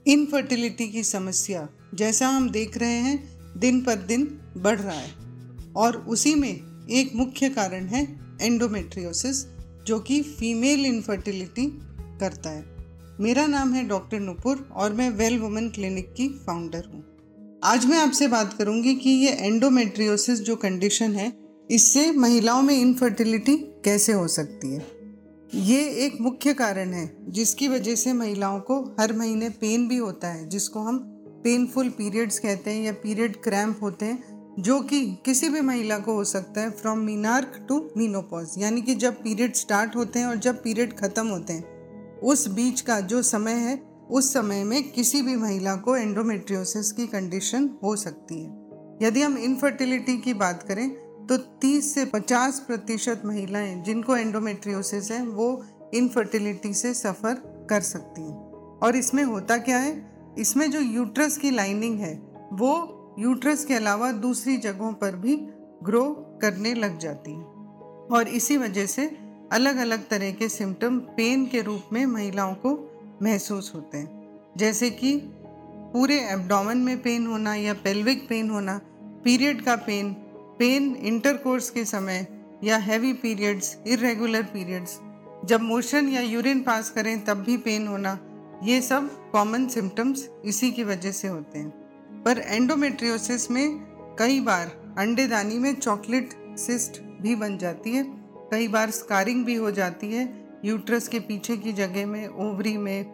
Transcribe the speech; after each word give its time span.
Infertility 0.07 0.87
की 0.87 1.03
समस्या, 1.03 1.69
जैसा 1.93 2.27
हम 2.27 2.49
देख 2.49 2.77
रहे 2.77 2.97
हैं, 2.97 3.29
दिन 3.57 3.83
पर 3.83 3.95
दिन 3.95 4.41
बढ़ 4.57 4.79
रहा 4.79 4.99
है 4.99 5.11
और 5.75 5.97
उसी 5.97 6.35
में 6.35 6.87
एक 6.89 7.11
मुख्य 7.15 7.49
कारण 7.49 7.85
है 7.85 8.19
एंडोमेट्रियोसिस 8.41 9.45
जो 9.87 9.99
कि 9.99 10.21
फीमेल 10.21 10.85
इनफर्टिलिटी 10.85 11.65
करता 12.19 12.49
है 12.49 12.65
मेरा 13.19 13.47
नाम 13.47 13.73
है 13.73 13.87
डॉक्टर 13.87 14.19
नुपुर 14.19 14.69
और 14.75 14.93
मैं 14.93 15.09
वेल 15.09 15.39
वुमेन 15.39 15.69
क्लिनिक 15.69 16.13
की 16.13 16.29
फाउंडर 16.29 16.85
हूँ 16.85 17.18
आज 17.63 17.85
मैं 17.85 17.97
आपसे 17.97 18.27
बात 18.27 18.53
करूँगी 18.53 18.95
कि 18.95 19.09
ये 19.09 19.31
एंडोमेट्रियोसिस 19.31 20.41
जो 20.41 20.55
कंडीशन 20.55 21.15
है, 21.15 21.33
इससे 21.71 22.11
महिलाओं 22.11 22.61
में 22.61 22.73
इनफर्टिलिटी 22.75 23.55
कैसे 23.57 24.13
हो 24.13 24.27
सकती 24.27 24.73
है? 24.73 24.85
ये 25.55 25.79
एक 26.05 26.17
मुख्य 26.21 26.53
कारण 26.53 26.93
है, 26.93 27.17
जिसकी 27.29 27.67
वजह 27.67 27.95
से 27.95 28.13
महिलाओं 28.13 28.59
को 28.59 28.95
हर 28.99 29.13
महीने 29.13 29.49
पेन 29.49 29.87
भी 29.87 29.97
होता 29.97 30.27
है, 30.27 30.49
जिसको 30.49 30.79
हम 30.79 30.99
पेनफुल 31.43 31.89
पीरियड्स 31.89 32.39
कहते 32.39 32.71
हैं 32.71 32.83
या 32.83 32.91
पीरियड 32.93 33.35
क्रैम्प 33.35 33.83
होते 33.83 34.05
हैं, 34.05 34.55
जो 34.59 34.79
कि 34.79 35.05
किसी 35.25 35.49
भी 35.49 35.61
महिला 35.61 35.99
को 35.99 36.13
हो 36.13 36.23
सकता 36.23 36.61
है 36.61 36.71
फ्रॉम 36.71 36.99
मीनार्क 36.99 37.65
टू 37.69 37.89
मीनोपॉज 37.97 38.55
यानी 38.57 38.81
कि 38.81 38.95
जब 38.95 39.13
पीरियड 39.13 39.53
स्टार्ट 39.53 39.95
होते 39.95 40.19
हैं 40.19 40.25
और 40.25 40.35
जब 40.35 40.63
पीरियड 40.63 40.93
ख़त्म 40.93 41.27
होते 41.27 41.53
हैं, 41.53 42.19
उस 42.19 42.47
बीच 42.47 42.81
का 42.81 42.99
जो 42.99 43.21
समय 43.21 43.51
है 43.51 43.88
उस 44.09 44.33
समय 44.33 44.63
में 44.63 44.91
किसी 44.91 45.21
भी 45.21 45.35
महिला 45.35 45.75
को 45.75 45.95
एंडोमेट्रियोसिस 45.95 46.91
की 46.91 47.07
कंडीशन 47.07 47.69
हो 47.83 47.95
सकती 47.95 48.43
है। 48.43 48.69
यदि 49.01 49.21
हम 49.21 49.37
इनफर्टिलिटी 49.37 50.17
की 50.17 50.33
बात 50.33 50.63
करें 50.63 51.09
तो 51.27 51.37
30 51.37 51.93
से 51.93 52.05
50 52.05 52.59
प्रतिशत 52.59 53.21
महिलाएँ 53.25 53.83
जिनको 53.83 54.15
एंडोमेट्रियोसिस 54.15 55.11
है, 55.11 55.27
वो 55.27 55.65
इनफर्टिलिटी 55.93 56.73
से 56.73 56.93
सफ़र 56.93 57.33
कर 57.69 57.81
सकती 57.81 58.21
हैं। 58.21 58.37
और 58.77 58.95
इसमें 58.95 59.23
होता 59.23 59.57
क्या 59.57 59.77
है? 59.77 60.11
इसमें 60.37 60.71
जो 60.71 60.79
यूट्रस 60.79 61.37
की 61.37 61.51
लाइनिंग 61.51 61.99
है, 61.99 62.15
वो 62.53 62.95
यूट्रस 63.19 63.65
के 63.65 63.73
अलावा 63.73 64.11
दूसरी 64.11 64.57
जगहों 64.57 64.93
पर 64.93 65.15
भी 65.15 65.35
ग्रो 65.83 66.39
करने 66.41 66.73
लग 66.73 66.99
जाती 66.99 67.31
है। 67.31 67.43
और 68.11 68.27
इसी 68.27 68.57
वजह 68.57 68.85
से 68.85 69.17
अलग 69.51 69.77
अलग 69.77 70.07
तरह 70.07 70.31
के 70.31 70.49
सिम्टम 70.49 70.99
पेन 70.99 71.45
के 71.45 71.61
रूप 71.61 71.81
में 71.93 72.05
महिलाओं 72.05 72.53
को 72.53 72.88
महसूस 73.23 73.71
होते 73.75 73.97
हैं। 73.97 74.41
जैसे 74.57 74.89
कि 74.89 75.21
पूरे 75.93 76.19
एब्डोमेन 76.19 76.77
में 76.77 77.01
पेन 77.01 77.27
होना 77.27 77.55
या 77.55 77.73
पेल्विक 77.73 78.29
पेन 78.29 78.49
होना 78.49 78.81
पीरियड 79.23 79.61
का 79.61 79.75
पेन 79.75 80.13
पेन 80.59 80.95
इंटरकोर्स 80.95 81.69
के 81.69 81.85
समय 81.85 82.27
या 82.63 82.77
हैवी 82.77 83.13
पीरियड्स 83.13 83.77
इरेगुलर 83.87 84.43
पीरियड्स 84.43 84.99
जब 85.45 85.61
मोशन 85.61 86.09
या 86.09 86.21
यूरिन 86.21 86.59
पास 86.59 86.89
करें, 86.89 87.25
तब 87.25 87.37
भी 87.37 87.57
पेन 87.57 87.87
होना, 87.87 88.19
ये 88.63 88.81
सब 88.81 89.31
कॉमन 89.31 89.67
सिम्टम्स 89.67 90.29
इसी 90.45 90.71
की 90.71 90.83
वजह 90.83 91.11
से 91.11 91.27
होते 91.27 91.59
हैं। 91.59 91.69
पर 92.23 92.37
एंडोमेट्रियोसिस 92.37 93.51
में 93.51 93.79
कई 94.19 94.39
बार 94.39 94.95
अंडेदानी 94.97 95.57
में 95.57 95.75
चॉकलेट 95.75 96.57
सिस्ट 96.57 97.01
भी 97.21 97.35
बन 97.35 97.57
जाती 97.57 97.91
है, 97.91 98.03
कई 98.51 98.67
बार 98.67 98.91
स्कारिंग 98.91 99.45
भी 99.45 99.55
हो 99.55 99.71
जाती 99.71 100.13
है 100.13 100.38
यूट्रस 100.65 101.07
के 101.07 101.19
पीछे 101.19 101.57
की 101.57 101.73
जगह 101.73 102.05
में, 102.05 102.27
ओवरी 102.27 102.77
में, 102.77 103.05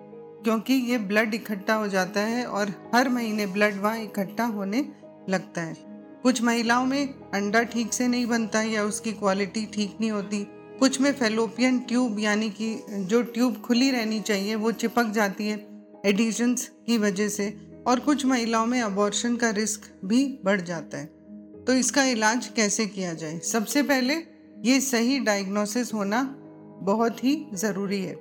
क्योंकि 0.43 0.73
ये 0.73 0.97
ब्लड 0.97 1.33
इकट्ठा 1.33 1.73
हो 1.73 1.87
जाता 1.87 2.21
है 2.21 2.45
और 2.45 2.73
हर 2.95 3.09
महीने 3.09 3.45
ब्लड 3.47 3.81
वहाँ 3.81 3.99
इकट्ठा 3.99 4.45
होने 4.45 4.85
लगता 5.29 5.61
है। 5.61 5.75
कुछ 6.23 6.41
महिलाओं 6.41 6.85
में 6.85 7.07
अंडा 7.33 7.63
ठीक 7.63 7.93
से 7.93 8.07
नहीं 8.07 8.25
बनता 8.25 8.61
या 8.61 8.83
उसकी 8.83 9.11
क्वालिटी 9.11 9.65
ठीक 9.65 9.97
नहीं 10.01 10.11
होती। 10.11 10.45
कुछ 10.79 11.01
में 11.01 11.11
फेलोपियन 11.13 11.79
ट्यूब, 11.79 12.19
यानी 12.19 12.49
कि 12.49 12.75
जो 12.89 13.21
ट्यूब 13.21 13.61
खुली 13.61 13.91
रहनी 13.91 14.19
चाहिए, 14.19 14.55
वो 14.55 14.71
चिपक 14.71 15.05
जाती 15.05 15.47
है 15.47 15.67
एडिशंस 16.05 16.71
की 16.87 16.97
वजह 16.97 17.27
से, 17.29 17.57
और 17.87 17.99
कुछ 17.99 18.25
महिलाओं 18.25 18.65
में 18.65 18.81
अबॉर्शन 18.81 19.35
का 19.35 19.49
रिस्क 19.49 19.81
भी 20.05 20.39
बढ़ 20.45 20.61
जाता 20.61 20.97
है। 20.97 21.05
तो 21.65 21.73
इसका 21.73 22.03
इलाज 22.03 22.47
कैसे 22.47 22.85
किया 22.85 23.13
जाए? 23.13 23.39
सबसे 23.39 23.83
पहले 23.83 24.15
ये 24.63 24.79
सही 24.81 25.19
डायग्नोसिस 25.19 25.93
होना 25.93 26.21
बहुत 26.83 27.23
ही 27.23 27.35
ज़रूरी 27.53 28.01
है। 28.01 28.15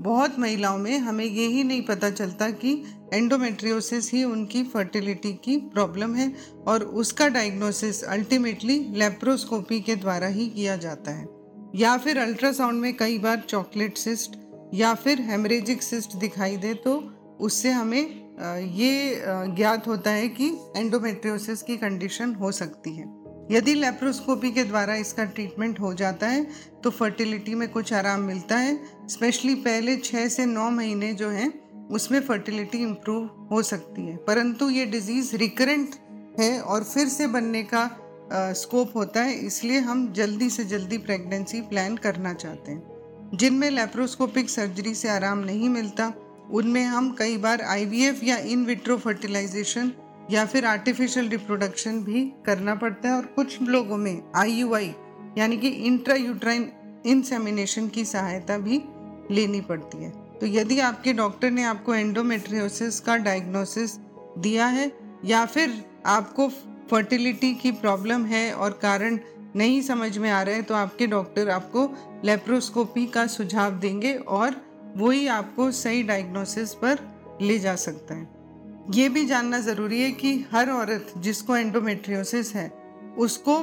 बहुत 0.00 0.38
महिलाओं 0.38 0.78
में 0.78 0.98
हमें 0.98 1.24
ये 1.24 1.46
ही 1.46 1.64
नहीं 1.64 1.82
पता 1.82 2.10
चलता 2.10 2.50
कि 2.50 2.72
एंडोमेट्रियोसिस 3.14 4.10
ही 4.12 4.24
उनकी 4.24 4.62
फर्टिलिटी 4.64 5.32
की 5.34 5.56
प्रॉब्लम 5.74 6.14
है 6.14 6.32
और 6.68 6.84
उसका 6.84 7.28
डायग्नोसिस 7.28 8.02
अल्टीमेटली 8.04 8.78
लेप्रोस्कोपी 8.94 9.80
के 9.80 9.96
द्वारा 9.96 10.26
ही 10.26 10.48
किया 10.48 10.76
जाता 10.76 11.10
है। 11.10 11.26
या 11.76 11.96
फिर 11.96 12.18
अल्ट्रासाउंड 12.18 12.80
में 12.80 12.96
कई 12.96 13.18
बार 13.18 13.42
चॉकलेट 13.48 13.98
सिस्ट 13.98 14.36
या 14.74 14.94
फिर 14.94 15.20
हेमरेजिक 15.20 15.82
सिस्ट 15.82 16.16
दिखाई 16.16 16.56
दे 16.56 16.74
तो 16.74 16.98
उससे 17.40 17.70
हमें 17.70 18.22
ये 18.74 19.22
ज्ञात 19.56 19.88
होता 19.88 20.10
है 20.10 20.28
कि 20.28 20.48
एंडोमेट्रियोसिस 20.76 21.62
की 21.62 21.76
कंडीशन 21.76 22.34
हो 22.34 22.52
सकती 22.52 22.96
है। 22.96 23.04
यदि 23.52 23.74
लेप्रोस्कोपी 23.74 24.50
के 24.50 24.64
द्वारा 24.64 24.94
इसका 24.94 25.24
ट्रीटमेंट 25.24 25.80
हो 25.80 25.92
जाता 25.94 26.26
है 26.26 26.46
तो 26.84 26.90
फर्टिलिटी 26.90 27.54
में 27.54 27.68
कुछ 27.68 27.92
आराम 27.92 28.20
मिलता 28.20 28.56
है। 28.56 28.78
स्पेशली 29.08 29.54
पहले 29.54 29.96
छः 29.96 30.28
से 30.28 30.46
नौ 30.46 30.70
महीने 30.70 31.12
जो 31.12 31.28
हैं, 31.28 31.52
उसमें 31.88 32.20
फर्टिलिटी 32.20 32.78
इम्प्रूव 32.78 33.48
हो 33.50 33.62
सकती 33.62 34.06
है। 34.06 34.16
परंतु 34.18 34.68
ये 34.70 34.86
डिज़ीज़ 34.86 35.34
रिकरेंट 35.36 35.94
है 36.40 36.60
और 36.60 36.84
फिर 36.84 37.08
से 37.08 37.26
बनने 37.26 37.62
का 37.64 37.90
स्कोप 38.32 38.96
होता 38.96 39.22
है, 39.22 39.34
इसलिए 39.36 39.78
हम 39.80 40.12
जल्दी 40.12 40.48
से 40.50 40.64
जल्दी 40.64 40.98
प्रेगनेंसी 40.98 41.60
प्लान 41.60 41.96
करना 41.96 42.32
चाहते 42.34 42.72
हैं। 42.72 43.30
जिनमें 43.34 43.68
लेप्रोस्कोपिक 43.70 44.50
सर्जरी 44.50 44.94
से 44.94 45.08
आराम 45.08 45.38
नहीं 45.38 45.68
मिलता, 45.68 46.12
उनमें 46.50 46.84
हम 46.84 47.10
कई 47.18 47.36
बार 47.36 47.62
आईवीएफ 47.62 48.24
या 48.24 48.36
इन 48.36 48.64
विट्रो 48.64 48.96
फर्टिलाइजेशन 48.98 49.92
या 50.30 50.44
फिर 50.46 50.64
आर्टिफिशियल 50.64 51.28
रिप्रोडक्शन 51.28 52.02
भी 52.04 52.24
करना 52.46 52.74
पड़ता 52.74 53.08
है 53.08 53.14
और 53.14 53.26
कुछ 53.26 53.60
लोगों 53.62 53.96
में 53.96 54.22
आईयूआई 54.36 54.94
यानी 55.38 55.56
कि 55.56 55.68
इंट्रा 55.68 56.14
यूट्राइन 56.14 56.70
इंसेमिनेशन 57.06 57.88
की 57.88 58.04
सहायता 58.04 58.58
भी 58.58 58.82
लेनी 59.30 59.60
पड़ती 59.60 60.02
है। 60.04 60.10
तो 60.10 60.46
यदि 60.46 60.78
आपके 60.80 61.12
डॉक्टर 61.12 61.50
ने 61.50 61.64
आपको 61.64 61.94
एंडोमेट्रियोसिस 61.94 63.00
का 63.00 63.16
डायग्नोसिस 63.16 63.96
दिया 64.38 64.66
है, 64.66 64.90
या 65.24 65.44
फिर 65.46 65.84
आपको 66.06 66.48
फर्टिलिटी 66.90 67.54
की 67.54 67.72
प्रॉब्लम 67.72 68.24
है 68.24 68.52
और 68.54 68.78
कारण 68.82 69.18
नहीं 69.56 69.80
समझ 69.82 70.18
में 70.18 70.30
आ 70.30 70.42
रहे 70.42 70.54
हैं 70.54 70.64
तो 70.64 70.74
आपके 70.74 71.06
डॉक्टर 71.06 71.50
आपको 71.50 71.88
लेप्रोस्कोपी 72.24 73.06
का 73.06 73.26
सुझाव 73.26 73.78
देंगे 73.78 74.14
और 74.14 74.56
वही 74.96 75.26
आपको 75.26 75.70
सही 75.70 76.02
डायग्नोसिस 76.02 76.74
पर 76.74 76.98
ले 77.42 77.58
जा 77.58 77.74
सकता 77.76 78.14
है। 78.14 78.41
ये 78.90 79.08
भी 79.08 79.26
जानना 79.26 79.58
ज़रूरी 79.58 80.02
है 80.02 80.10
कि 80.10 80.46
हर 80.52 80.70
औरत 80.70 81.12
जिसको 81.18 81.56
एंडोमेट्रियोसिस 81.56 82.54
है, 82.54 82.72
उसको 83.18 83.58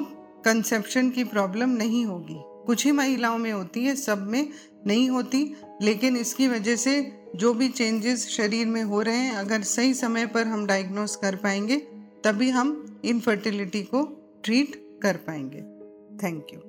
कंसेप्शन 0.46 1.10
की 1.10 1.24
प्रॉब्लम 1.24 1.70
नहीं 1.70 2.06
होगी। 2.06 2.36
कुछ 2.40 2.86
ही 2.86 2.92
महिलाओं 2.92 3.38
में 3.38 3.52
होती 3.52 3.84
है, 3.86 3.96
सब 3.96 4.28
में 4.28 4.50
नहीं 4.88 5.10
होती, 5.10 5.56
लेकिन 5.82 6.18
इसकी 6.18 6.48
वजह 6.48 6.76
से 6.76 7.12
जो 7.36 7.54
भी 7.54 7.70
चेंजेस 7.70 8.28
शरीर 8.28 8.68
में 8.68 8.84
हो 8.84 9.02
रहे 9.02 9.18
हैं, 9.18 9.34
अगर 9.34 9.62
सही 9.62 9.94
समय 9.94 10.26
पर 10.26 10.48
हम 10.48 10.66
डायग्नोस 10.66 11.16
कर 11.16 11.36
पाएँगे, 11.36 11.78
तभी 12.24 12.50
हम 12.50 13.00
इनफर्टिलिटी 13.06 13.84
को 13.84 14.04
ट्रीट 14.44 15.00
कर 15.04 15.16
पाएँगे। 15.16 15.62
Thank 16.24 16.48
you 16.54 16.69